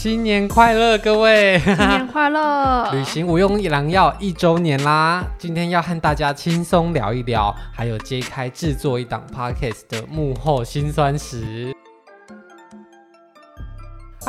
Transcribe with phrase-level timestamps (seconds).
[0.00, 1.58] 新年快乐，各位！
[1.58, 2.88] 新年快乐！
[2.94, 11.74] 旅行无用一郎药一周年啦，今天要和大家轻松聊一聊，还有揭开制作一档 Podcast 的幕后辛酸史。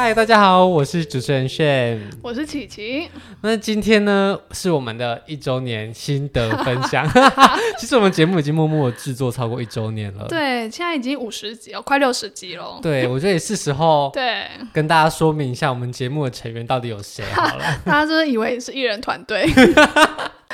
[0.02, 3.10] 嗨，大家好，我是主持人炫，我是琪琪。
[3.42, 7.06] 那今天呢，是我们的一周年心得分享。
[7.78, 10.26] 其实我们节目已经默默制作超过一周年了。
[10.30, 12.80] 对，现在已经五十集哦，快六十集了。
[12.82, 17.66] 对， 我觉得也是时候对跟大家说明一下，我们节目的成员到底有谁好了。
[17.84, 19.46] 大家是不是以为是艺人团队？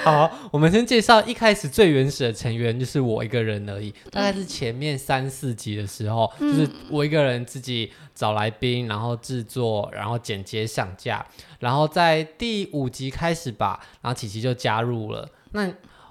[0.05, 3.91] 好，我们先介绍一开始最原始的成员，就是我一个人而已。
[4.11, 11.25] 大概是前面三四集的时候，嗯、就是我一个人自己找来宾，然后制作，然后剪接上架。
[11.57, 15.27] 然后在第五集开始吧，然后琪琪就加入了。
[15.53, 15.67] 那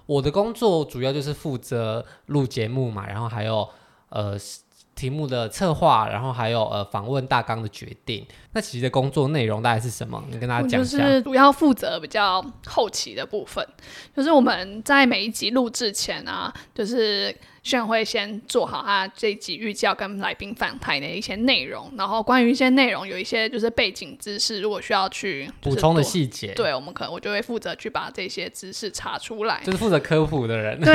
[0.07, 3.69] 我的工作主要就是负责录节目嘛，然后还有
[4.09, 4.37] 呃。
[4.95, 8.27] 题目的策划，然后还有呃访问大纲的决定。
[8.53, 10.23] 那其实的工作内容大概是什么？
[10.31, 10.99] 你跟大家讲一下。
[10.99, 13.67] 就是主要负责比较后期的部分，
[14.17, 17.37] 就是我们在每一集录制前啊，就是。
[17.65, 30.79] 炫会先做好他这一集预计要跟来宾访谈的一些内容，然后关于一些内容有一些就是背景知识，如果需要去补充的细节，对，我们可能我就会负责去把这些知识查出来，就是负责科普的人。
[30.79, 30.93] 对，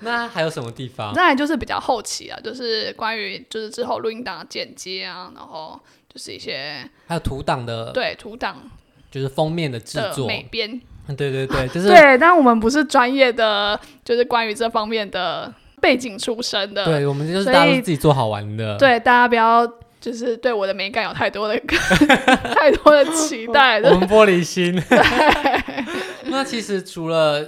[0.00, 1.12] 那还有什么地方？
[1.12, 8.70] 再来就是比较后期啊，就是关于就是之后录音档的剪接啊，然后就是一些还有图档的，对，图档
[9.10, 10.80] 就是封面的制作美编。
[11.08, 16.84] 对对对，就是对，但我们不是专业的，就是关于这方面的背景出身的。
[16.84, 18.76] 对，我们就是大家自己做好玩的。
[18.78, 19.66] 对，大家不要
[20.00, 21.60] 就是对我的美感有太多的
[22.56, 23.80] 太多的期待。
[23.84, 24.82] 我们玻璃心。
[26.26, 27.44] 那其实除了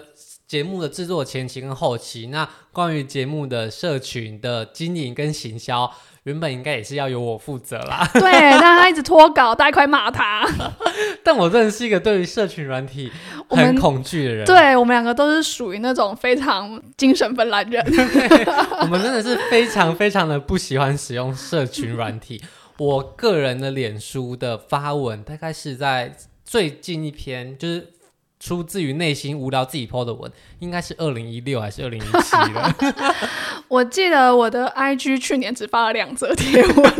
[0.46, 5.90] 节目的制作前期跟后期，那关于节目的社群的经营跟行销。
[6.22, 8.20] 原本应该也是要由我负责啦，对，
[8.58, 10.44] 但他一直拖稿，大家快骂他。
[11.22, 13.12] 但我真的是一个对于社群软体
[13.48, 14.44] 很恐惧的人。
[14.44, 17.84] 对，我们两个都是属于那种非常精神分裂人。
[18.82, 22.42] 我们真的是非常非常的不喜欢使用社群软体。
[22.78, 27.92] 我个人的脸书的发文，大概是在最近一篇，就是。
[28.38, 32.74] 出自于内心无聊自己 po 的文，应该是二零一六还是二零一七了？
[33.68, 36.92] 我记得我的 IG 去年只发了两则贴文。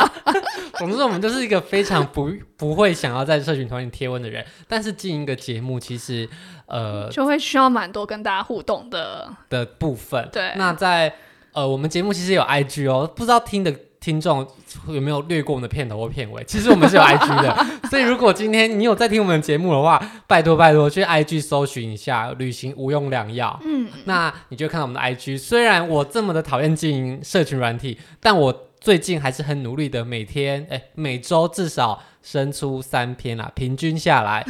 [0.78, 4.44] 总之，我们就是一个非常不不会想要在社群团里贴文的人。
[4.68, 6.28] 但是进一个节目，其实
[6.66, 10.28] 呃就会需要蛮多跟大家互动的的部分。
[10.32, 11.14] 对，那在
[11.52, 13.74] 呃我们节目其实有 IG 哦，不知道听的。
[14.04, 14.46] 听众
[14.88, 16.44] 有没有略过我们的片头或片尾？
[16.44, 23.58] 其实我们是有 IG 的， 所以如果今天你有在听我们的节目的话，拜托拜托去 IG 搜寻一下“旅行无用良药”。
[23.64, 25.38] 嗯，那你就看到我们的 IG。
[25.38, 34.44] 虽然我这么的讨厌经营社群软体，但我最近还是很努力的，每天哎每周至少生出三篇啦，平均下来，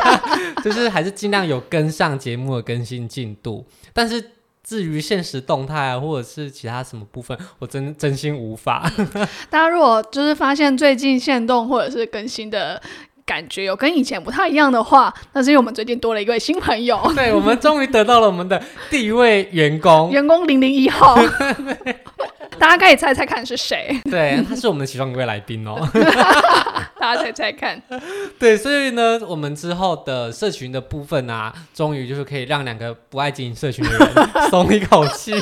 [0.64, 4.30] 就是还是尽量有跟上节目的更新进度，但是。
[4.66, 8.90] 至于现实动态啊，或者是其他什么部分，我真真心无法。
[9.48, 12.82] 大家如果就是发现最近限动或者是更新的
[13.24, 17.00] 感觉有跟以前不太一样的话，那是因为我们最近多了一位新朋友。
[17.14, 18.60] 对，我们终于得到了我们的
[18.90, 21.16] 第一位员工，员工零零一号。
[22.58, 24.00] 大家可以猜猜看是谁？
[24.04, 25.76] 对，他是我们的其中一位来宾哦。
[26.98, 27.80] 大家猜猜看。
[28.38, 34.08] 对，所以呢，我们之后的社群的部分啊，终于就是可以让两个不爱经营社群的人
[34.50, 35.32] 松一口气，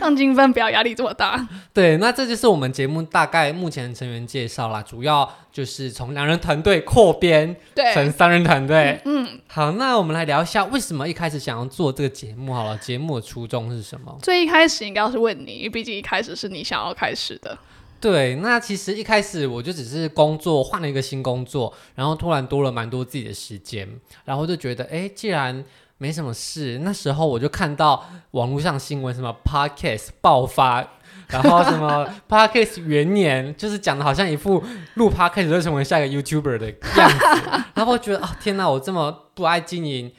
[0.00, 1.46] 让金分不要压力这么大。
[1.72, 7.54] 对，那这就是我们节目大概目前成员介绍啦，主要就是从两人团队扩编
[7.92, 9.00] 成三人团队。
[9.04, 14.16] 嗯，好，那我们来聊一下为什么一开始想要做这个节目好了，节目的初衷是什么？
[14.22, 17.56] 最一开始应该要是问你，毕竟一开始是你想要开始的。
[18.00, 23.88] 对，那其实一开始我就只是工作换了一个新工作，然后突然多了蛮多自己的时间，
[24.26, 25.64] 然后就觉得，哎，既然
[25.96, 30.86] 没什么事，那时候我就看到网络上新闻，什么 Podcast 爆发，
[31.28, 34.62] 然后什么 Podcast 元年，就是讲的好像一副
[34.94, 36.66] 录 Podcast 就成为下一个 YouTuber 的
[36.98, 40.12] 样子， 然后我觉得，啊、哦，天哪，我这么不爱经营。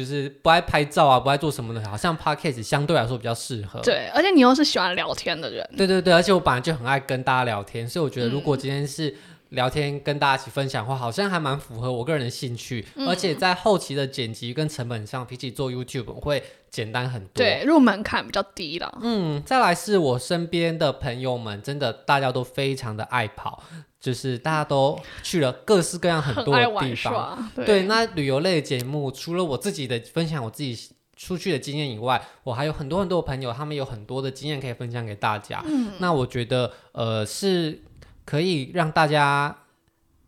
[0.00, 3.78] 就是不爱拍照啊，不爱做什么的，好像 Podcast 相对来说比较适合。
[3.80, 5.68] 对，而且你又是喜欢聊天的人。
[5.76, 9.14] 对对对，而且我本来就很爱跟大家聊天，所以我觉得如果今天是
[9.50, 12.86] 聊天跟大家一起分享的话，嗯、好像还蛮符合我个人的兴趣。
[12.94, 17.32] 嗯、而且在后期的剪辑跟成本上，比起做 YouTube 会简单很多。
[17.34, 18.98] 对，入门槛比较低了。
[19.02, 23.62] 嗯，再来是我身边的朋友们，真的大家都非常的爱跑。
[24.00, 27.82] 就是大家都去了各式各样很多的地方，对，对。
[27.82, 30.76] 那旅游类的节目，除了我自己的分享我自己
[31.16, 35.62] 出去的经验以外，我还有很多很多的朋友，他们有很多的经验可以分享给大家。
[35.66, 37.82] 嗯，那我觉得，呃，是。
[38.26, 39.64] 可以让大家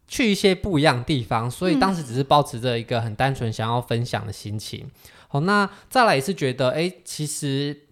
[0.08, 4.80] 去一些不一样的地方，所以当时只是保持着一个很单纯想要分享的心情。
[4.86, 4.90] 嗯、
[5.28, 7.82] 好，那再来也是觉得，哎，其实。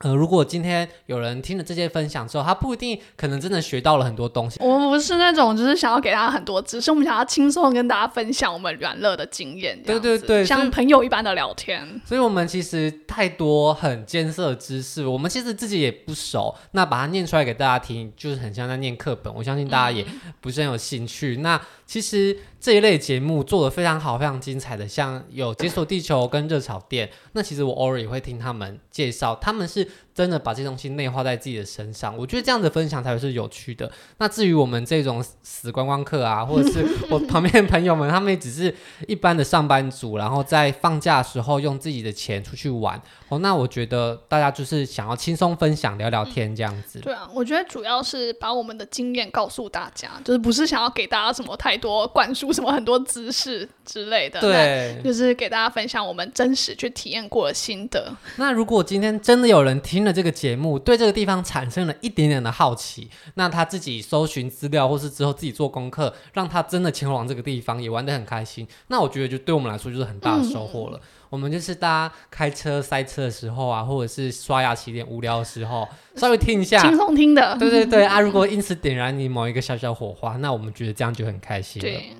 [0.00, 4.58] 呃，如果今天有人听了这些分享之后，他不一定可能真的学到了很多东西。
[4.60, 9.78] 我们不是那种就是想要给大家很多知识，我们想要轻松跟大家分享我们软乐的经验。
[9.82, 12.00] 对对对，像朋友一般的聊天。
[12.06, 16.54] 所以，我们其实太多很艰涩的知识，我们其实自己也不熟。
[16.72, 19.34] 那把它念出来给大家听，就是很像在念课本。
[19.34, 20.06] 我相信大家也
[20.40, 21.36] 不是很有兴趣。
[21.36, 21.60] 嗯、那
[21.90, 27.10] 其实这一类节目做的非常好，非常精彩的，像有解锁地球跟热炒店。
[27.32, 29.88] 那其实我偶尔也会听他们介绍，他们是。
[30.20, 33.90] 真的把这东西内化在自己的身上，我觉得这样的分享才会是有趣的。
[34.18, 38.74] 那至于我们这种死观光客啊，或者是我旁边的朋友们，他们也只是
[39.08, 43.00] 一般的上班族，然后在放假的时候用自己的钱出去玩。
[43.30, 46.98] 哦，那我觉得大家就是想要轻松分享、聊聊天这样子。
[46.98, 54.38] 对啊，我觉得主要是把我们的经验告诉大家，就是不是想要给大家什么太多灌输什么很多知识之类的。
[54.38, 58.12] 对，就是给大家分享我们真实去体验过的心得。
[58.36, 68.66] 那如果今天真的有人听了这个节目，对这个地方产生了一点点的好奇，那他自己搜寻资料，或是之后自己做功课，让他真的前往这个地方，也玩得很开心。
[68.88, 70.98] 那我觉得就对我们来说就是很大的收获了。
[70.98, 75.86] 嗯我们就是大家开车塞车的时候啊，或者是刷牙洗脸无聊的时候，
[76.16, 77.56] 稍微听一下，轻松听的。
[77.56, 78.18] 对对对啊！
[78.20, 81.88] 如果因此点燃你某一个小小火花，那我们觉得这样就很开心了。
[81.88, 82.16] 对。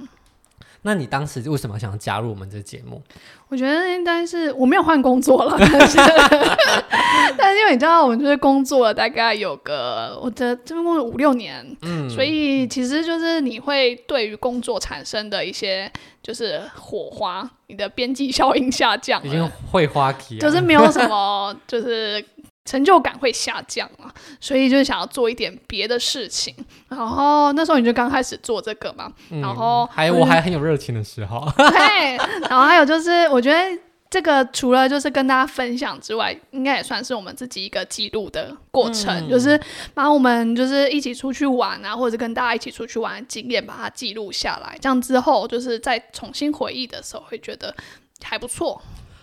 [0.82, 3.02] 那你当时为什么想要加入我们这节目？
[3.48, 5.98] 我觉得应该是我没有换工作了， 但是
[7.36, 15.90] 但是因为你知道，我们就是工作了大概有个，我的这边工作五六年，嗯，所以其实就是你会对于工作产生的一些
[16.22, 22.24] 就是火花，你的边际效应下降，已经会花期，就是没有什么 就是。
[22.70, 24.06] 成就感会下降啊，
[24.38, 26.54] 所以就是想要做一点别的事情。
[26.88, 31.44] 然后那时候你就刚开始做这个嘛，嗯、然后还有我还很有热情的时候。
[31.58, 32.16] 对，
[32.48, 33.76] 然后还有就是，我觉得
[34.08, 39.60] 这个除了就是跟大家分享之外，应该也算是我们自己一个记录的过程，嗯、就是
[39.92, 47.74] 把我们就是一起出去玩啊，或者跟大家一起出去玩的经验把它记录下来，这样之后就是再重新回忆的时候，会觉得
[48.22, 48.80] 还不错。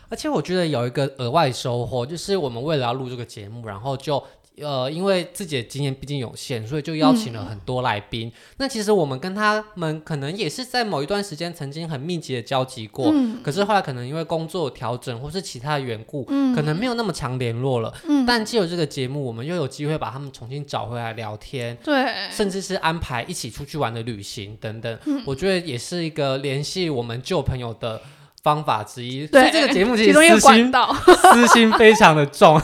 [0.09, 4.23] 而且我觉得有一个额外收获，就是我们为了要录这个节目，然后就
[4.59, 8.27] 呃，因为自己的经验毕竟有限，所以就邀请了很多来宾。
[8.27, 17.93] 嗯、那其实我们跟他们可能也是在某一段时间曾经很密集的交集过，嗯、可是后来可能因为工作调整或是其他的缘故，嗯、可能没有那么常联络了。
[18.07, 24.97] 嗯、但借由这个节目，我们又有机会把他们重新找回来聊天，对，甚至是安排一起出去玩的旅行等等。
[25.05, 28.01] 嗯、我觉得也是一个联系我们旧朋友的。
[28.47, 30.71] 方法之一，对，这个节目其实私心
[31.33, 32.57] 私心非常的重。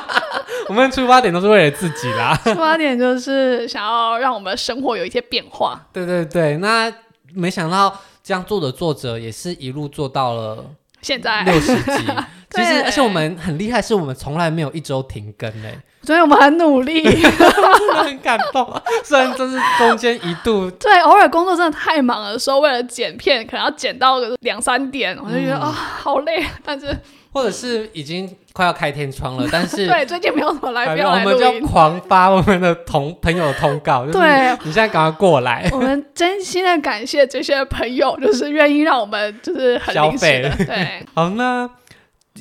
[0.68, 5.78] 我们出发点都是为了自己啦，出发点就是想要让我们的生活有一些变化。
[5.92, 6.90] 对对对，那
[7.34, 10.64] 没想到这样做的作者也是一路做到了
[11.02, 12.06] 现在六十集。
[12.50, 15.78] 其实，而且我们很厉害，是我们从来没有一周停更嘞。
[16.02, 17.04] 所以我们很努力，
[18.02, 18.66] 很感动。
[19.04, 26.42] 虽然真是中间一度， 对，偶尔工作真的太忙的时候，为了剪片，可能要剪到两三点，我就觉得啊、嗯哦，好累。
[26.64, 26.96] 但是，
[27.32, 34.06] 或者是已经快要开天窗了，但是对，最近没有什么来宾，我们就狂发我们的同朋友的通告。
[34.06, 35.68] 对，你现在赶快过来。
[35.72, 40.50] 我们真心的感谢这些朋友，就是愿意让我们就是很消费。
[40.58, 41.68] 对，好，那。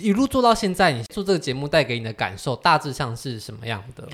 [0.01, 4.07] 一路做到现在，你做这个节目带给你的感受大致上是什么样的？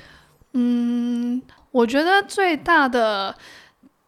[0.54, 3.36] 嗯，我觉得最大的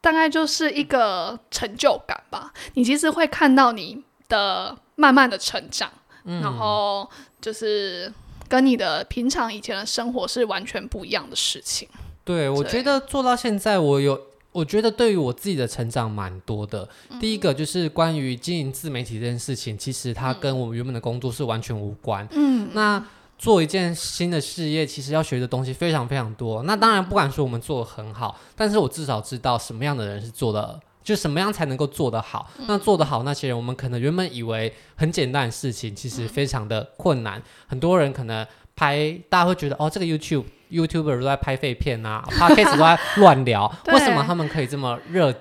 [0.02, 2.54] 大概就是一个成就感吧。
[2.74, 5.92] 你其实会看到你的慢慢的成长，
[6.24, 7.10] 嗯、然后
[7.42, 8.12] 就是
[8.48, 11.88] 跟你的平常以前的生活是完全不一样的事情。
[12.24, 14.20] 对，我觉得做到现在，我有。
[14.56, 16.88] 我觉得对于我自己的成长蛮多的。
[17.10, 22.26] 嗯、第一个就是关于经营自媒体这件事情，其实它跟我们原本的工作是完全无关。
[22.32, 23.06] 嗯，那
[23.38, 26.64] 做一件新的事业，其实要学的东西非常非常多。
[26.64, 32.50] 那当然不敢说我们做的很好，但是我至少知道什么样的人是做的，就什么样才能够做得好。
[32.58, 37.38] 嗯、那做得好那些人，我们可能原本以为很简单的事情，其实非常的困难。
[37.40, 40.46] 嗯、很多人可能拍，大家会觉得哦，这个 YouTube。
[40.76, 45.34] YouTuber 都在拍废片啊， Podcast 都在乱聊， 为什么他们可以这么热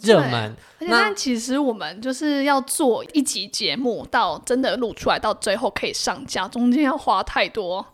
[0.00, 0.56] 热门？
[0.78, 7.84] 而且但其实我们就是要做一集节目，到真的录出来，到最后可以上架，中间要花太多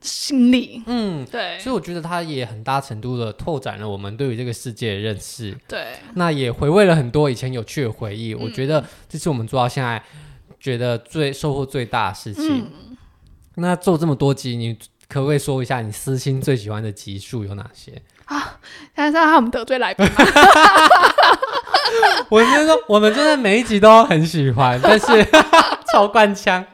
[0.00, 0.82] 心力。
[0.86, 1.58] 嗯，对。
[1.58, 5.56] 所以我觉得它也很大程度的拓展了我们对于这个世界的认识。
[5.66, 5.94] 对。
[6.14, 8.34] 那也回味了很多以前有趣的回忆。
[8.34, 10.02] 嗯、我觉得这是我们做到现在
[10.58, 12.70] 觉得最收获最大的事情。
[12.88, 12.96] 嗯、
[13.54, 14.78] 那做这么多集，你。
[15.10, 18.56] 可不可以说一下你私心最喜欢的集数有哪些啊？
[18.94, 20.12] 现在知道他们得罪来宾吗？
[22.30, 25.06] 我是说，我们真的每一集都很喜欢，但是
[25.92, 26.64] 超官腔。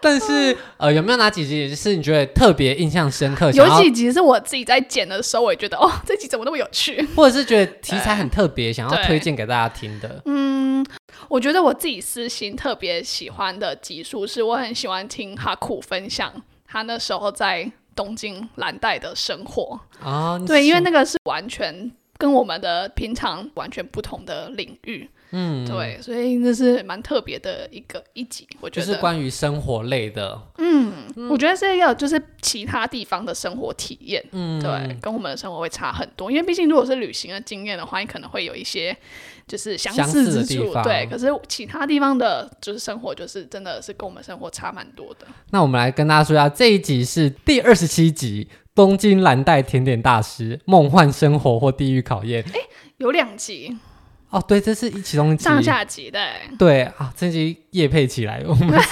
[0.00, 3.50] 但是呃，有没有哪几集是你觉得特别印象深刻？
[3.50, 7.04] 有几集是我自己在剪的时候，我也觉得哦，这集怎么那么有趣？
[7.16, 10.22] 或者是觉得题材很特别，想要推荐给大家听的？
[10.26, 10.86] 嗯，
[11.26, 16.32] 我觉得我自己私心特别喜欢的集数是，我很喜欢听哈库分享
[16.66, 20.38] 他那时候在东京蓝带的生活啊。
[20.46, 25.08] 对，因为那个是完全跟我们的平常完全不同的领域。
[25.32, 30.40] 嗯，对，所以那是蛮特别的一个一集，我觉得就是关于生活类的。
[30.58, 30.85] 嗯，
[31.16, 38.94] 嗯我觉得是要就是其他地方的生活体验，嗯，对，跟我们的生活会差很多，因为毕竟如果是旅行的经验的话，你可能会有一些
[39.48, 41.08] 就是相似之处，对。
[41.10, 45.26] 可是其他地方的就是生活，就是真的是跟我们生活差蛮多的。
[45.50, 52.42] 那我们来跟大家说一下，这一集是第二十七集《东京蓝带甜点大师：梦幻生活或地狱考验》。
[52.54, 52.60] 哎，
[52.98, 53.76] 有两集。
[54.28, 56.18] 哦，对，这是一其中上下集的。
[56.58, 58.68] 对啊，这集夜配起来，我们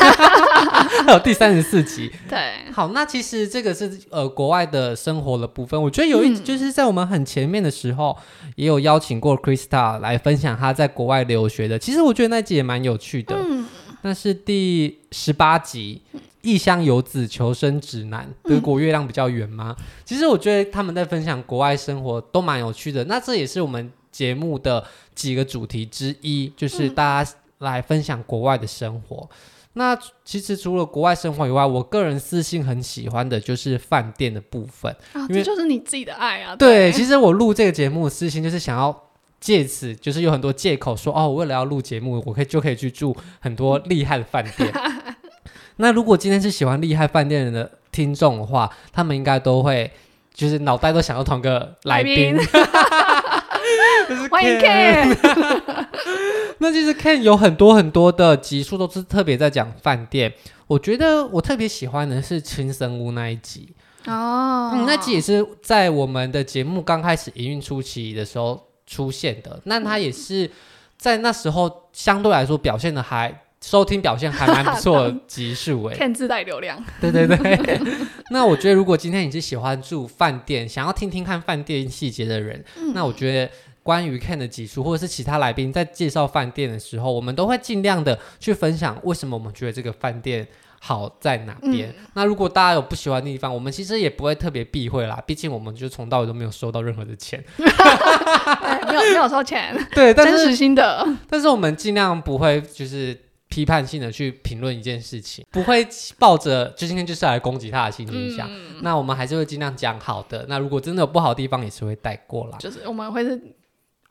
[1.04, 2.10] 还有第三十四集。
[2.28, 5.80] 对，好，那其实这个是呃国外的生活的部分。
[5.80, 11.76] 我觉得有一集就是在我们很前面的时候，嗯、也有邀请过 Krista 来分享他在国外留学的。
[11.78, 13.34] 其实我觉得那集也蛮有趣的。
[13.36, 13.66] 嗯，
[14.02, 16.00] 那是第十八集
[16.42, 19.74] 《异乡游子求生指南》，德国月亮比较圆吗？
[19.76, 23.02] 嗯、其实我觉得他们在分享国外生活都蛮有趣的。
[23.06, 23.92] 那这也是我们。
[24.14, 29.28] 节目的几个主题之一，就是大家来分享国外的生活。
[29.32, 29.36] 嗯、
[29.72, 36.54] 那其实除了国外生活以外，我个人私心很喜欢的就是饭店的部分，啊，因为这就是你自己的爱啊。
[36.54, 38.96] 对，对其实我录这个节目的私心就是想要
[39.40, 44.72] 借此，就是有很多借口说哦，我为了要录节目，我可以就可以去住很多厉害的饭店。
[45.76, 49.90] 那如果今天是喜欢厉害饭店的听众的话，他们应该都会
[50.32, 52.36] 就是脑袋都想要同个来宾。
[54.30, 55.16] 欢迎 Ken，
[56.58, 60.32] 那其实 Ken 有很多很多的集数都是特别在讲饭店。
[60.66, 63.68] 我觉得我特别喜欢的是青森屋那一集
[64.06, 69.60] 哦、嗯，那集也是在我们的节目刚开始营运初期的时候出现的。
[69.64, 70.50] 那他也是
[70.96, 75.96] 在那时候相对来说表现的还收听表现还蛮不错的 集数诶。
[75.96, 77.80] Ken 自带流量，对对对。
[78.30, 83.50] 那我觉得如果今天你是喜欢住饭店，想要听听看饭店细节的人，嗯、那我觉得。
[83.84, 90.48] 关于 Ken 的集数，或者是其他来宾在介绍饭店的时候，我们都会尽量的去分享为什么我们觉得这个饭店
[90.80, 91.90] 好在哪边。
[91.90, 101.06] 嗯、那如果大家有不喜欢的地方，我们其实也不会特别避讳啦，毕竟我们就从到尾都没有收到任何的钱， 没有没有收钱，对，但是真实心的。
[101.28, 103.14] 但是我们尽量不会就是
[103.50, 105.86] 批判性的去评论一件事情，不会
[106.18, 108.48] 抱着就今天就是来攻击他的心情想。
[108.50, 110.46] 嗯、那我们还是会尽量讲好的。
[110.48, 112.56] 那如果真的有不好的地方，也是会带过啦。
[112.58, 113.38] 就是我们会是。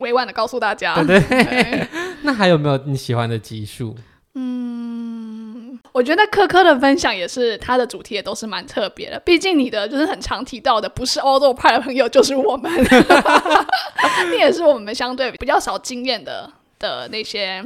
[0.03, 1.87] 委婉的告诉大家，对对，对。
[2.21, 3.95] 那还有没有你喜欢的集数？
[4.35, 9.19] 嗯，我觉得科科的分享也是，他的主题也都是蛮特别的。
[9.19, 12.71] 毕竟你的就是很常提到的，不是欧洲派的朋友，就是我们。
[14.31, 17.63] 你也是我们相对比较少经验的的那些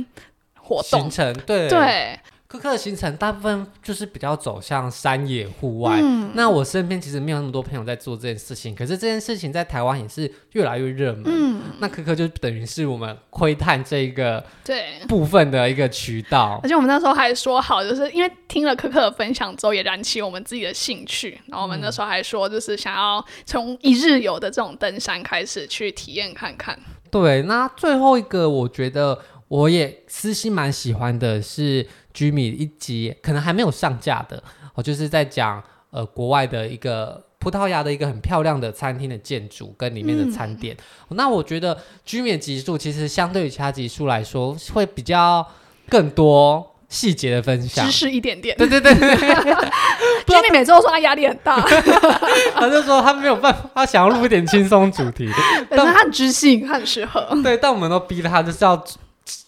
[0.55, 2.19] 活动行程，对对。
[2.47, 5.99] 科科的行程大部分就是比较走向山野户外。
[6.01, 11.23] 嗯、那我身边其实没有那么多朋友在做这件事情，可是这件事情在台湾也是越来越热门。
[11.25, 16.57] 嗯、那科科就等于是我们窥探这一个对部分的一个渠道。
[16.63, 21.37] 而且我们那时候还说好，就是因为听了科科的分享之后，也燃起我们自己的兴趣。
[21.47, 26.79] 然后我们那时候还说，就是想要从一日游的这种登山开始去体验看看。
[27.11, 31.85] 对，那最后一个我觉得我也私心蛮喜欢的是。
[32.17, 34.41] Jimmy 一集可能还没有上架的，
[34.73, 40.75] 我就是在讲呃国外的一个葡萄牙的一个很漂亮的餐厅的建筑跟里面的餐点。
[41.09, 45.47] 嗯、那我觉得 Jimmy 的集数其实相对于其他级数来说，会比较
[45.89, 48.57] 更多细节的分享，知识一点点。
[48.57, 48.91] 对对对，
[50.25, 51.61] Jimmy 每次都说他压力很大，
[52.55, 55.29] 他就说他没有办法，他想要录一点轻松主题，
[55.69, 57.29] 但是他很知性，他很适合。
[57.43, 58.83] 对，但我们都逼他就是要。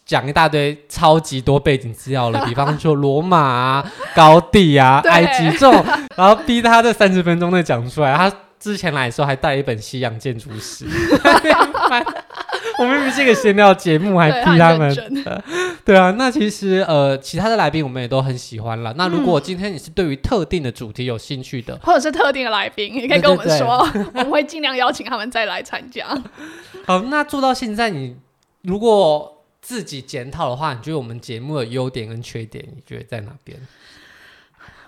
[0.09, 5.85] 讲一大堆超级多背景资料了，比方说罗马啊、高地啊、 埃及这种，
[6.17, 8.17] 然后逼他在三十分钟内讲出来。
[8.17, 10.87] 他之前来的时候还带了一本西洋建筑史。
[12.79, 14.91] 我们明明是一个闲聊节目，还逼他们。
[15.85, 18.91] 对，啊，那其实呃，其他的来宾我们也都很喜欢了。
[18.97, 26.07] 那如果今天你是对于特定的主题有兴趣的，或者是特定的来宾，你可以跟我们说，对对对我们会尽量邀请他们再来参加。
[26.87, 28.15] 好，那做到现在，你
[28.63, 29.35] 如果。
[29.69, 33.55] 自己检讨的话，你觉得我们节目的优点跟缺点，你觉得在哪边？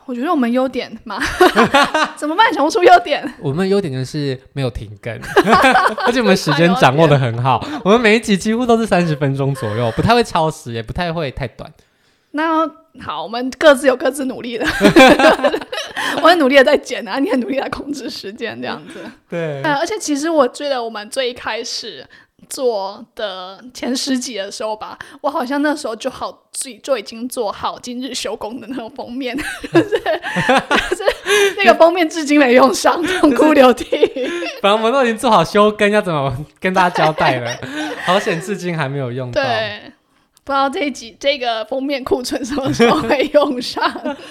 [0.07, 1.21] 我觉得我们优点嘛，
[2.17, 2.51] 怎么办？
[2.51, 3.31] 想不出优点。
[3.39, 5.13] 我们优点就是没有停更，
[6.03, 7.63] 而且我们时间掌握的很好。
[7.85, 11.71] 我们每一集几乎都是三十分钟左右，不太会超时，也不太会太短。
[12.31, 12.67] 那
[13.00, 14.65] 好，我们各自有各自努力的。
[16.23, 19.00] 我很努力的在剪啊，你很努力在控制时间，这样子。
[19.29, 19.61] 对。
[19.61, 22.03] 呃，而且其实我觉得我们最一开始。
[22.51, 29.36] 做的前十集的时候吧，我好像那时候就好自己就已经做好今日修工的那种封面，
[29.72, 31.03] 就是就是
[31.58, 33.86] 那个封面至今没用上，痛哭流涕。
[34.62, 37.58] 反正我们都已经做好修更，要怎么跟大家交代了？
[38.05, 39.41] 好险，至今还没有用到。
[39.41, 39.81] 对，
[40.43, 43.81] 不知道这一集这个封面库存什么时候会用上。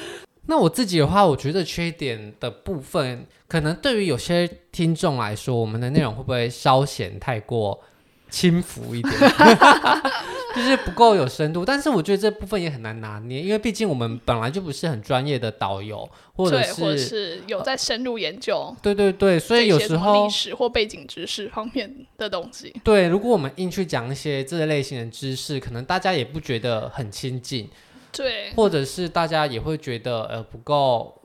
[0.46, 7.80] 那我自己的话，我觉得缺点的部分，可能对于有些听众来说，我们的内容会不会稍显太过？
[8.30, 9.12] 轻浮一点，
[10.54, 11.64] 就是不够有深度。
[11.64, 18.76] 但是我觉得这部分也很难拿捏，因为毕竟我们本来就不是很专业的导游，或者是，或者是有在深入研究、呃。
[18.80, 22.74] 对对对，所以有时候历史或背景知识方面的东西。
[22.84, 27.68] 对，如果我们硬去讲一些这类型的知识，可能大家也不觉得很亲近。
[28.12, 31.20] 对，或者是大家也会觉得呃不够。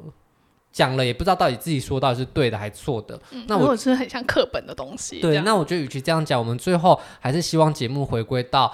[0.75, 5.21] 讲了也不知道到底自己说到底是对的还是错的，嗯、那我是很像课本的东西。
[5.21, 8.69] 对，那我觉得与其这样讲，我们最后还是希望节目回归到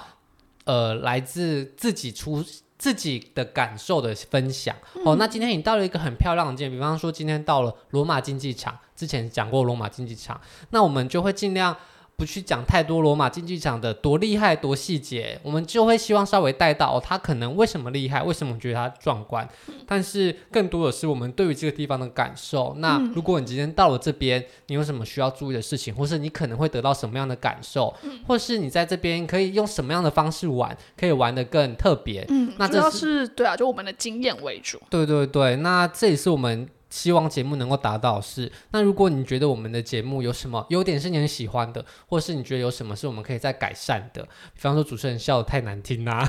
[0.64, 2.44] 呃来自自己出
[2.76, 4.74] 自己的感受的分享。
[4.96, 10.40] 嗯、哦，那今天你到了一个很漂亮的件，比方说今天到了罗马竞技场，之前讲过罗马竞技场，
[10.70, 11.76] 那我们就会尽量。
[12.16, 19.48] 不去讲太多罗马竞技场的多厉害多细节，我们就会希望稍微带到哦，他可能为什么厉害，为什么觉得他壮观。
[19.86, 22.74] 但是更多的是我们对于这个地方的感受。
[22.78, 27.92] 那如果你今天到了这边，你有什么需要注意的事情，或是你可能会得到什么样的感受，
[28.28, 32.24] 或是你在这边可以用什么样的方式玩，可以玩得更特别。
[32.28, 34.80] 嗯，那这是，是对啊，就我们的经验为主。
[34.88, 36.68] 对对对，那这也是我们。
[36.92, 46.22] 希望节目能够达到是，那如果你觉得我们的节目有什么优点是你很喜欢的，或是你觉得有什么是我们可以再改善的，比方说主持人笑得太难听啊，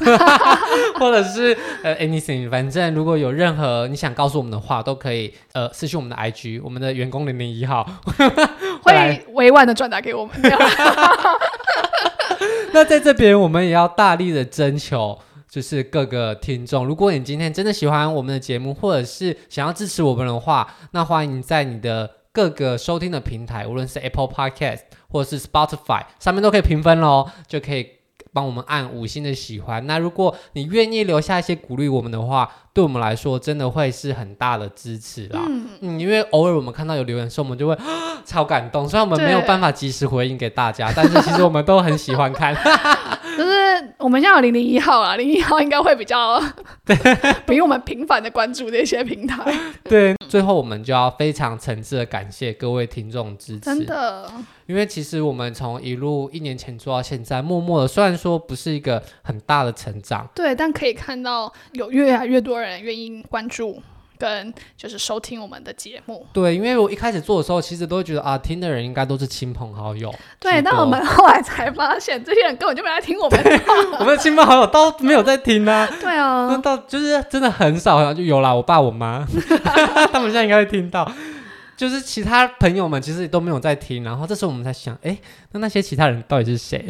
[0.98, 7.86] 或者是呃 anything，反正如果有任何你想告诉我们的话，都可以呃私讯我们的 IG，我们的员工零零一号
[8.84, 10.34] 会委婉的转达给我们。
[12.72, 15.20] 那在这边我们也要大力的征求。
[15.54, 27.88] 就是各个听众，如果你今天真的喜欢我们的节目，或者是想要支持我们的话，那欢迎在你的各个收听的平台，无论是 Apple Podcast 或者是 Spotify 上面都可以评分喽，就可以
[28.34, 29.86] 帮我们按五星的喜欢。
[29.86, 35.44] 那如果你愿意留下一些鼓励我们的话，对我们来说真的会是很大的支持啦。
[35.48, 37.78] 嗯，嗯，因为偶尔我们看到有留言说，我们就会
[38.26, 38.90] 超感动。
[38.90, 42.58] 虽然我们没有办法及时回应给大家，但是其实我们都很喜欢看。
[43.74, 46.40] 就是我们现在有零零一号啊，零零一号应该会比较
[46.86, 46.96] 对，
[47.48, 49.44] 比我们频繁的关注这些平台。
[49.84, 54.30] 对，最后我们就要非常诚挚的感谢各位听众支持，真的。
[54.66, 63.82] 因为其实我们从一路一年前做到现在，默默的，虽然说不是一个很大的成长，对，但可以看到有越来越多人愿意关注。
[64.24, 70.14] 跟就是收听我们的节目，对，因为我一开始做的时候，其实都会觉得啊，听的人应该都是亲朋好友。
[70.40, 73.74] 对，但我们后来才发现，这些人根本就没来听我们的话。
[74.00, 75.86] 我们的亲朋好友都没有在听啊。
[76.00, 79.28] 对啊，那到就是真的很少，好像就有啦，我爸我妈，
[80.14, 81.12] 他们现在应该会听到。
[81.76, 85.18] 就是其他朋友们其实都没有在听，然后这时候我们才想，哎，
[85.52, 86.86] 那那些其他人到底是谁？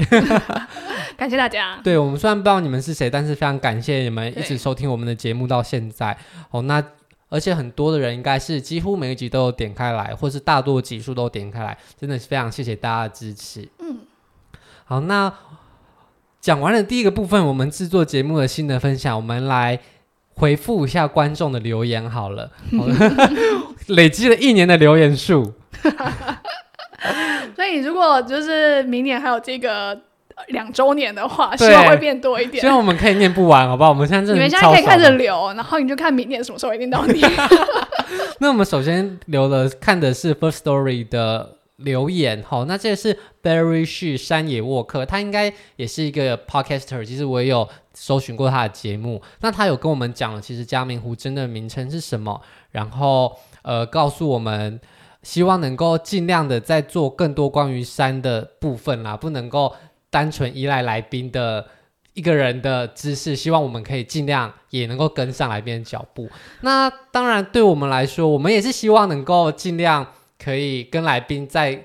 [1.18, 1.80] 感谢大家。
[1.82, 6.16] 对，我们虽然不知道你们是谁，但是非常感谢你们一直收听我们的节目到现在。
[6.52, 6.84] 哦，那。
[7.34, 13.68] 而且很多的人应该是几乎每一集都有点开来，或是大多集数都点开来，真的是非常谢谢大家的支持。
[13.80, 14.02] 嗯，
[14.86, 15.34] 好，那
[16.40, 19.80] 讲完了第一个部分，我们制作节目的新的分享，我们来
[20.36, 22.52] 回复一下观众的留言好了。
[22.78, 22.96] 好 了
[23.88, 25.54] 累积了一年的留言数，
[27.58, 30.00] 所以如果就是明年还有这个。
[30.48, 32.62] 两周年的话，希望会变多一点。
[32.62, 33.90] 希望我们可以念不完，好不好？
[33.90, 37.22] 我们现在真的你们现在可以看着留，然后你就看明年什么时候一定到你。
[38.40, 49.22] 那我们首先留的看的是 First Story 的留言，好，那这个是 Barry She 山野沃克，他应该也是一个 Podcaster，其实我也有搜寻过他的节目。
[49.42, 52.42] 那他有跟我们讲了，其实嘉明湖真的名称是什么，
[52.72, 54.80] 然后呃，告诉我们
[55.22, 59.74] 希望能够尽量的再做更多关于山的部分啦，不能够。
[60.14, 61.66] 单纯依赖来宾的
[62.14, 66.30] 一个人的知识，希望我们可以尽量也能够跟上来宾的脚步。
[66.62, 70.06] 那当然，对我们来说，我们也是希望能够尽量
[70.38, 71.84] 可以跟来宾在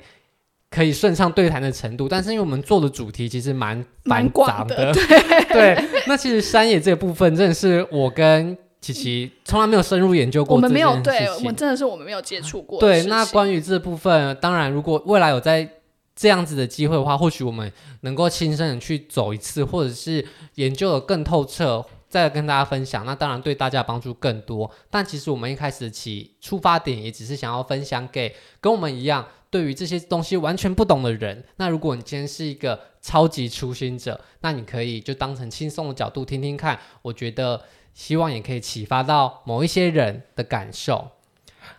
[0.68, 2.06] 可以顺畅对谈的程度。
[2.06, 5.88] 但是，因为我们做的主题其实蛮蛮广的，的对，对。
[6.06, 10.56] 那其实山野这个部分，真的是我跟琪琪从来没有深入研究过。
[10.56, 12.78] 我们没有，对我们真的是我们没有接触过。
[12.78, 15.66] 对，那关于这部分，当然如果未来有在
[16.18, 20.26] 这样子的机会的话，或许我们能够亲身的去走一次，或者是
[20.57, 21.87] 研究的更透彻。
[22.11, 24.70] 再跟大家分享，那当然对大家帮助更多。
[24.88, 31.44] 但其实我们一开始起出发点也只是想要分享给跟我们一样对于这些东西完全不懂的人。
[31.57, 36.81] 那如果你今天是一个超级初心者，那你可以就当成轻松的角度听听看。
[37.02, 41.11] 我觉得希望也可以启发到某一些人的感受。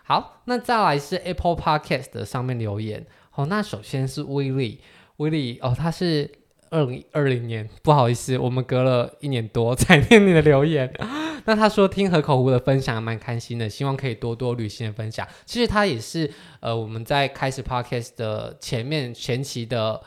[0.04, 3.04] 好，那再来是 Apple Podcast 上面留言。
[3.40, 4.80] 好，那首先是威利，
[5.16, 6.30] 威利哦，他是。
[6.72, 10.88] 二零二零年，不好意思，我们隔了一年多 才念你的留言。
[11.44, 15.26] 那他说听河口湖的分享蛮开心的，希望可以多多旅行的分享。
[15.44, 20.00] 其实他也是呃我们在开始 podcast 的前面前期的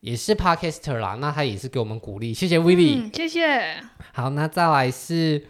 [0.00, 3.76] 也是 podcaster 啦，那他也是给我们鼓励，谢谢威利，嗯，谢谢。
[4.12, 5.44] 好，那再来是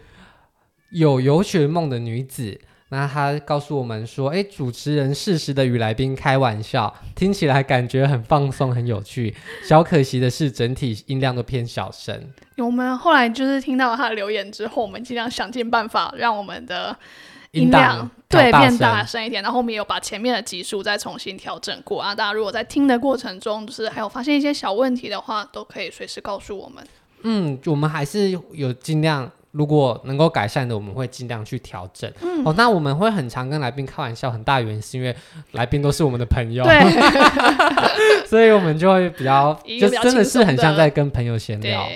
[0.91, 2.61] 有游学梦的女子。
[2.95, 9.35] 那他告诉我们说：“哎，主持人适时的与来宾开玩笑，听起来感觉很放松、很有趣。
[9.63, 12.31] 小可惜的是，整体音量都偏小声。
[12.57, 16.95] 我们后来就是听到他的留言之后，我们尽量想尽办法让我们的
[17.51, 19.43] 音量对变大声一点。
[19.43, 22.15] 然后我们也有把前面的集数再重新调整过啊。
[22.15, 26.81] 大家如果在听的过程中，就是还有发现一些小问题的话，都可以随时告诉我们。
[27.23, 32.11] 嗯，我们还是有尽量。”如果能够改善的，我们会尽量去调整。
[32.21, 35.15] 嗯，哦，那我们会很常跟来宾开玩笑，很大原因是因为
[35.53, 36.77] 来宾都是我们的朋友，对，
[38.27, 41.87] 所以我们就会比较，就真的是很像在跟朋友闲聊。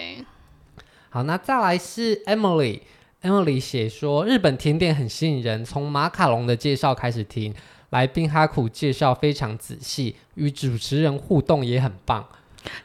[1.09, 7.53] 好，那再来是 Emily，Emily 写说日本甜点很吸引人，从马卡龙的介绍开始听，
[7.89, 12.25] 来宾哈苦介绍非常仔细，与主持人互动也很棒。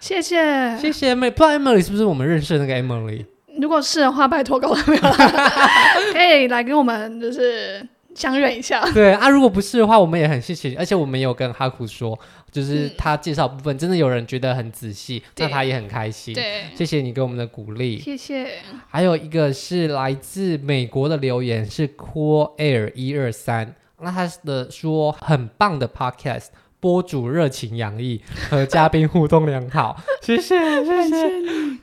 [0.00, 3.26] 谢谢，谢谢 Emily，不知道 Emily 是不是我们认识的那个 Emily？
[3.60, 4.96] 如果是的话，拜托告诉我，
[6.12, 8.84] 可以来跟我们就是相认一下。
[8.92, 10.74] 对啊，如果不是的话，我们也很谢谢。
[10.76, 12.18] 而且我们也有跟哈苦说，
[12.50, 16.34] 就是他介绍部分、嗯、真的有人觉得很仔细，那他也很开心。
[16.34, 18.58] 对，谢谢你给我们的鼓励，谢谢。
[18.88, 26.46] 还有一个是来自美国的留言是 Cool Air 一二三，那他的说很棒的 Podcast。
[26.84, 28.20] 播主热情洋溢，
[28.50, 31.16] 和嘉宾互动良好，谢谢谢谢，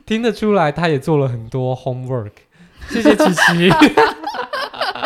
[0.06, 2.30] 听得出来他也做了很多 homework，
[2.88, 3.68] 谢谢琪琪。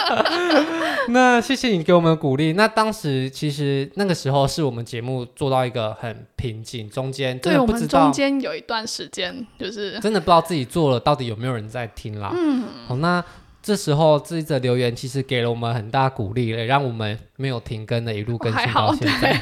[1.09, 2.53] 那谢谢你给我们鼓励。
[2.53, 12.31] 那当时其实那个时候是我们节目做到一个很瓶颈，中间对，我们中间有一段时间就是真的不知道自己做了到底有没有人在听啦。
[12.37, 13.25] 嗯，好那。
[13.67, 19.37] 这时候这一则留言其实给了我们很大鼓励，也让我们没有停更的一路更新到现在。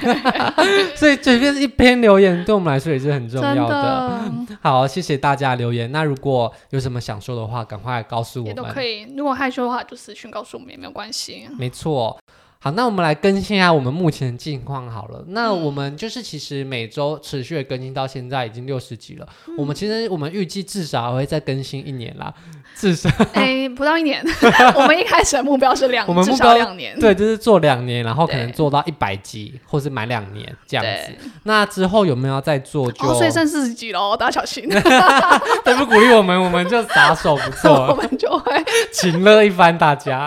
[0.97, 3.75] 所以这边一篇留言对我们来说也是很重要的。
[4.49, 5.93] 的好，谢谢大家留言。
[5.93, 8.49] 那如果有什么想说的话，赶快告诉我们。
[8.49, 9.03] 也都可以。
[9.15, 11.47] 如果害羞的话，就私讯告诉我们也没有关系。
[11.59, 12.19] 没错。
[12.65, 15.23] 好，那我们来更新一下我们目前的近况好了。
[15.29, 19.29] 那我们就是其实每周持续的更新到现在已经六十集了。
[19.49, 22.33] 嗯、我们其实我们预计至少还会再更新一年啦，
[22.75, 24.25] 至少哎不到一年。
[24.77, 31.13] 我们一开始的目标是两，我们目标两年，对，就是做两年，然后可能做到一百集，或是满两年这样子。
[31.43, 33.05] 那之后有没有要再做就？
[33.05, 34.67] 就、哦、所以剩四十集喽，大家小心。
[35.63, 40.27] 再不鼓励我们，我们就撒手不 做，我们就会请乐一番大家。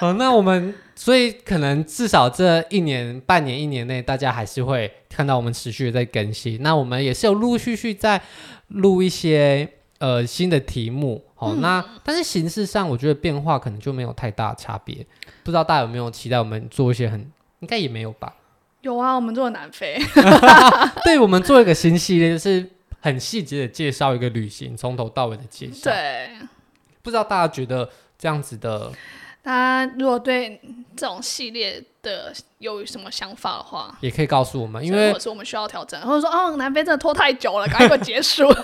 [0.00, 0.74] 好， 那我们。
[1.00, 6.62] 所以可能至少这一年、半年、一年内，大家还是会看到我们持续的在更新。
[6.62, 8.20] 那我们也是有陆陆续续在
[8.68, 11.24] 录一些呃新的题目。
[11.34, 14.94] 好，嗯、那但是形式上，我觉得变化可能就没有太大差别。
[15.42, 17.18] 不知道大家有没有期待我们做一些很，
[17.60, 18.34] 应该也没有吧？
[18.82, 19.98] 有啊，我们做南非。
[21.02, 22.68] 对，我们做一个新系列，就是
[23.00, 25.90] 很细节的介绍一个旅行，从头到尾的介绍。
[25.90, 26.28] 对，
[27.00, 28.92] 不知道大家觉得这样子的。
[29.42, 29.52] 大
[29.86, 30.60] 家如果对
[30.96, 38.44] 这种系列的有什么想法的话，也可以告诉我们，因为或者是我们需要调整，或者说哦，南非真的拖太久了，赶快结束。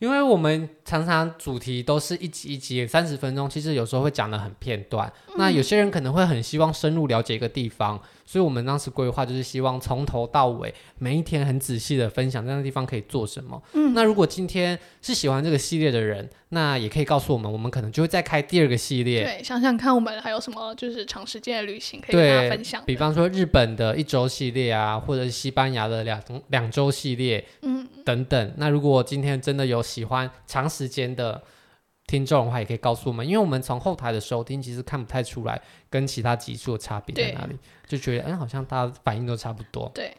[0.00, 5.12] 因为我们常常主题都是一集一集三十分钟，其实有时候会讲的很片段。
[5.28, 8.00] 嗯、那有些人可能会很希望深入了解一个地方，
[8.30, 13.60] 所以我们当时规划就是希望从头到尾每一天很仔细的分享这样的地方可以做什么。
[13.72, 19.24] 嗯，那如果今天是喜欢这个系列的人，那也可以告诉我们，我们可能就会再开第二个系列。
[19.24, 22.80] 对，想想看，我们还有什么就是长时间的旅行可以跟大家分享。
[22.86, 28.52] 比方说日本的一周系列啊，或者是西班牙的两两周系列，嗯，等等。
[28.58, 31.42] 那如果今天真的有喜欢长时间的
[32.10, 39.90] 听众的话，也可以告诉我们，因为我们从后台的收听其实看不太出来跟其他集数的差别在哪里，就觉得嗯，好像大家反应都差不多。
[39.94, 40.16] 对，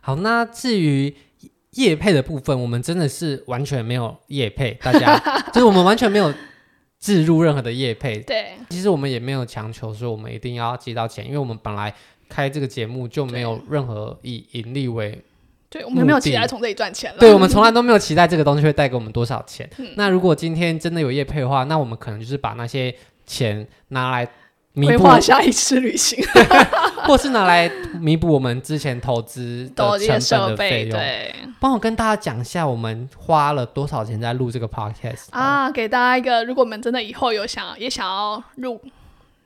[0.00, 1.14] 好，那至于。
[1.76, 5.18] 叶配的部分，我们真的是完全没有叶配，大家
[5.54, 6.30] 就是我们完全没有
[7.00, 8.20] 置入任何的业配。
[8.20, 11.94] 对，其实我们也没有强求说我们一定要接到钱，因为我们本来
[12.28, 15.18] 开这个节目就没有任何以盈利为。
[15.72, 17.18] 对，我们没有期待从这里赚钱了。
[17.18, 19.66] 对，我们从来都没有期待这个东西会带给我们多少钱。
[19.78, 24.28] 嗯、那如果今天真的有业配的话，那我们可能就是把那些钱拿来
[24.74, 26.22] 弥补下一次旅行，
[27.08, 30.90] 或是拿来弥补我们之前投资的成本的费用。
[30.90, 35.70] 对，帮我跟大家讲一下，我们花了多少钱在录这个 podcast 啊？
[35.70, 38.78] 给大家一个，如果我们真的以后有想也想要录。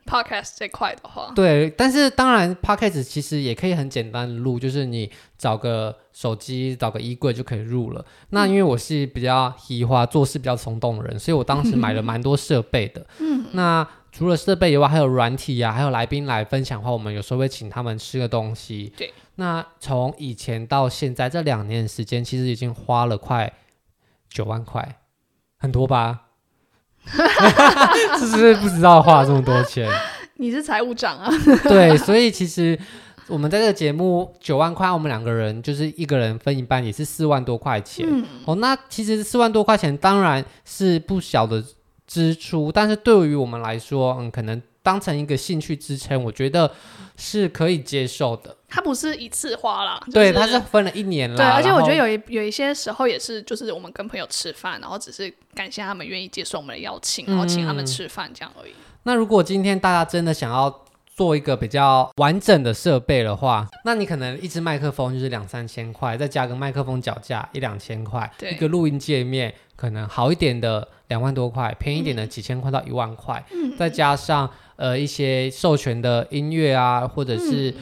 [0.07, 8.01] Podcast 这块的话，对，但是当然，Podcast 其实也可以很简单的录，就是你找个手机，找个衣柜就可以录了。
[8.01, 13.05] 嗯、那因为我是比较喜欢做事比较冲动的人，所以我当时买了蛮多设备的。
[13.19, 18.93] 嗯，那除了设备以外，还有软体呀、啊，还有来宾来分享的话，我们有时候会请他们吃个东西。
[18.97, 23.53] 对，那从以前到现在这两年的时间，其实已经花了快
[24.31, 25.01] 九万块，
[25.59, 26.26] 很多吧？
[28.19, 29.89] 是不是不知道花了这么多钱？
[30.39, 31.31] 你是财务长啊？
[31.65, 32.79] 对，所以其实
[33.29, 38.07] 我们在这个节目九万块，我们两个人就是一个人分一半，也是四万多块钱。
[38.11, 41.65] 嗯、哦，那其实四万多块钱当然是不小的
[42.07, 46.71] 支出，但是对于我们来说，嗯，可能当成一个兴趣支撑，我觉得
[47.17, 48.57] 是可以接受的。
[48.69, 51.37] 它不是一次花了，就是、对，它是分了一年了。
[51.37, 58.71] 对，而且我觉得有一有一些时候也是，就是我们跟朋友吃饭，然后只是感谢他们愿意接受我们的邀请，然后请他们吃饭这样而已。
[58.71, 60.85] 嗯、那如果今天大家真的想要
[61.17, 77.75] 做一个比较完整的设备的话，那你可能一支麦克风就是两三千块，再加个麦克风脚架一两千块，对一个录音界面可能好一点的两万多块，便宜一点的几千块到一万块，嗯、再加上呃一些授权的音乐啊，或者是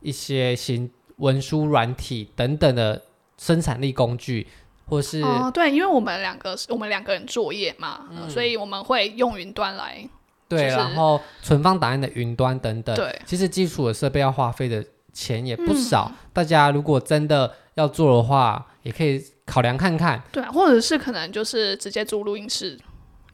[0.00, 0.90] 一些行。
[1.18, 3.02] 文书软体等等的
[3.36, 4.46] 生产力工具，
[4.86, 10.08] 或是哦，对，因为我们两个是我们两个人作业嘛，嗯、所以我们会用云端来
[10.48, 12.94] 对，就是、然后存放档案的云端等等。
[12.94, 16.08] 对，其实基础的设备要花费的钱也不少。
[16.08, 20.22] 嗯、大家如果真的要做的话，也可以考量看看。
[20.30, 22.78] 对，或者是可能就是直接租录音室，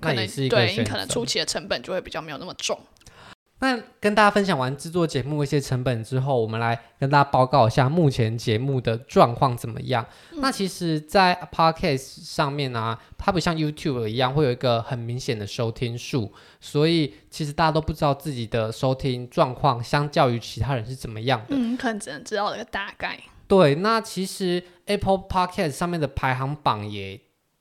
[0.00, 0.26] 可能。
[0.48, 2.80] 对，你可能初期的成本就会比较没有那么重。
[3.64, 10.04] 那跟大家分享完制作节目一些成本之后，我们来跟大家报告一下目前节目的状况怎么样。
[10.32, 21.56] 嗯、那其实，在 Podcast 上面呢、啊，它不像 YouTube 一样会有一个很明显的收听数，所以其实大家都不知道自己的收听状况，相较于其他人是怎么样的。
[21.56, 23.18] 嗯，可能只能知道一个大概。
[23.48, 27.18] 对，那其实 Apple Podcast 上面的排行榜也，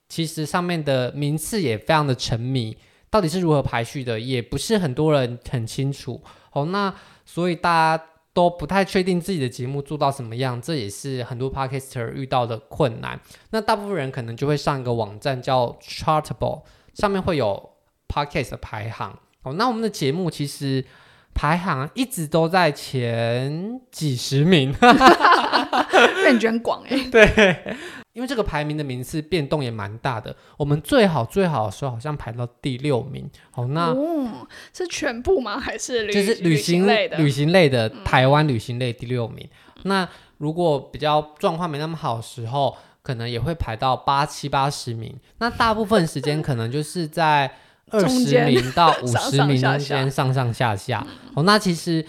[0.09, 2.75] 其实上面的名次也非常的沉迷。
[3.13, 6.19] 到底是如何排序的，也不是很多人很清楚
[6.53, 6.65] 哦。
[6.65, 6.91] 那
[7.23, 13.19] 所以大家都不太确定自己的节目做到什么样，这也是很多 podcaster 遇到的困难。
[13.51, 16.63] 那大部分人可能就会上一个网站叫 Chartable，
[16.95, 17.75] 上面会有
[18.07, 19.53] podcast 的排行哦。
[19.53, 20.83] 那我们的节目其实
[21.35, 24.73] 排行一直都在前几十名，
[26.25, 27.77] 任卷广哎，对。
[28.13, 33.27] 因为这个排名的名次变动也蛮大的，我们最好最好的时候好像排到第六名。
[33.49, 35.59] 好，那、哦、是全部吗？
[35.59, 37.17] 还是旅就是旅行类的？
[37.17, 39.49] 旅行类的、嗯、台湾旅行类第六名。
[39.77, 45.15] 嗯、那如果比较状况没那么好的时候，可能也会排到八七八十名。
[45.39, 47.51] 那大部分时间可能就是在
[47.89, 51.03] 二十名到五十名中间上上下下。
[51.33, 52.05] 好，那其实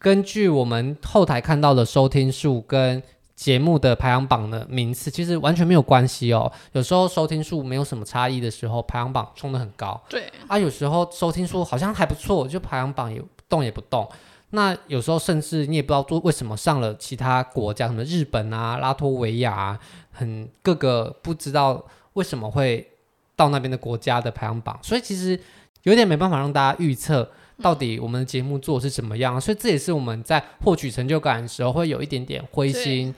[0.00, 3.00] 根据我们后台看到的收听数跟。
[3.36, 6.50] 节目的排行榜的名次其实完全没有关系哦。
[6.72, 10.00] 有时候收听数没有什么差异的时候，排行榜冲得很高。
[10.08, 14.08] 对啊，有时候收听数好像还不错，就排行榜也动也不动。
[14.50, 19.80] 那有时候甚至你也不知道做为什么上了其他国家，什么日本啊、拉脱维亚啊，
[20.12, 22.88] 很各个不知道为什么会
[23.34, 24.78] 到那边的国家的排行榜。
[24.80, 25.38] 所以其实
[25.82, 27.30] 有点没办法让大家预测。
[27.62, 29.40] 到底我们的节目做的是怎么样？
[29.40, 33.14] 所以这也是我们在获取成就感的时候会有一点点灰心，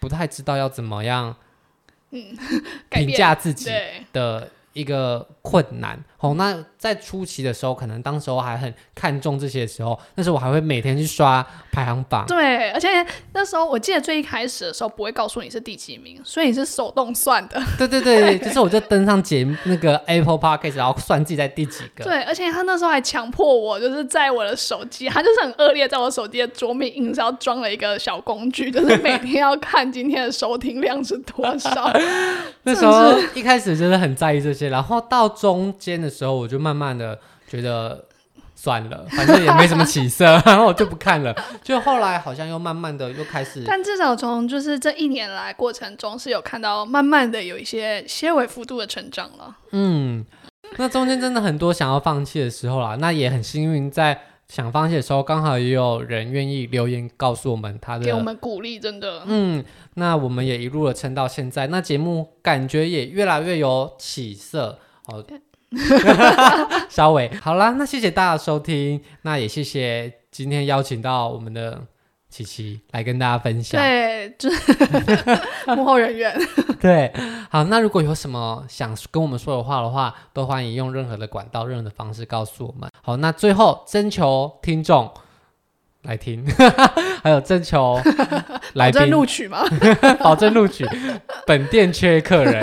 [0.00, 1.36] 不太知道要怎么样，
[2.10, 2.36] 嗯，
[2.90, 3.70] 评价自己
[4.12, 4.50] 的。
[4.74, 12.24] 一个困难哦，那在初期的时候，可能当时候还很看重这些的时候，那时候我还会每天去刷排行榜。
[12.26, 12.88] 对，而且
[13.34, 17.62] 那时候我记得最一开始的时候不会告诉你是第几名，所以你是手动算的。
[17.76, 22.04] 对对对，就是我就登上节目那个 Apple Podcast，然后算自己在第几个。
[22.04, 31.92] 对，而且他那时候还强迫我，就是在我的手机，他就是很恶劣，在我手机的桌面硬是要装了一个小工具，就是每天要看今天的收听量是多少。
[32.64, 34.70] 那时候一开始真的很在意这些。
[34.70, 37.18] 然后到中间的时候，我就慢慢的
[37.48, 38.04] 觉得
[38.54, 41.34] 算了， 反正也没什么起色， 然后我就不看了。
[41.62, 49.56] 就后来好像又慢慢的又开始，但至少从就是这一年来过程中是有看到慢慢的有一些些微幅度的成长了。
[49.72, 50.24] 嗯，
[50.76, 54.18] 那中间真的很多想要放弃的时候啦，那也很幸运，在
[54.48, 59.22] 想放弃的时候，刚好也有人愿意留言告诉我们他的，给我们鼓励，真的。
[59.26, 65.24] 嗯，那我们也一路的撑到现在，那节目感觉也越来越有起色哦。
[66.88, 71.82] 稍微好啦，那谢谢大家收听，那也谢谢今天邀请到我们的
[72.30, 73.80] 琪琪来跟大家分享。
[73.80, 74.32] 对，
[75.74, 76.32] 幕后人员。
[76.80, 77.12] 对，
[77.50, 82.88] 好，那如果有什么想跟我们说的话的话，都欢迎用任何的管道、任何的方式告诉我们。
[83.02, 85.10] 好，那最后征求听众
[86.04, 86.44] 来听，
[87.22, 88.00] 还有征求
[88.74, 89.64] 来宾录取吗？
[90.20, 90.86] 保证录取，
[91.46, 92.62] 本店缺客人。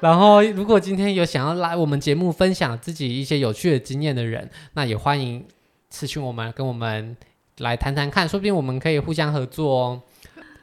[0.00, 5.44] 然后，如果今天有想要来我们节目分享自己一些有趣的经验的人，那也欢迎
[5.90, 7.16] 私讯我们，跟我们
[7.58, 10.02] 来谈谈看，说不定我们可以互相合作哦。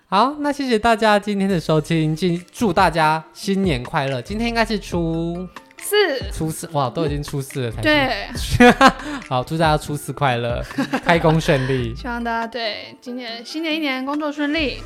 [0.08, 2.16] 好，那谢谢大家今天的收听，
[2.52, 4.22] 祝大家新年快乐。
[4.22, 5.48] 今天应该是初
[5.82, 8.28] 四，初四哇，都已经初四了才对。
[9.28, 10.64] 好，祝大家初四快乐，
[11.04, 11.96] 开工顺利。
[11.96, 14.82] 希望大家对今年新年一年工作顺利。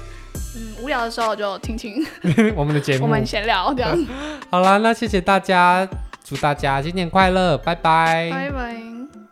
[0.57, 2.05] 嗯，无聊的时候就听听
[2.55, 4.07] 我们的节目，我们闲聊这样。
[4.49, 5.87] 好啦，那谢谢大家，
[6.23, 9.24] 祝大家新年快乐，拜拜，拜拜。